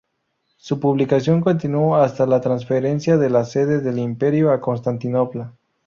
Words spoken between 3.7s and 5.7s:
del imperio a Constantinopla.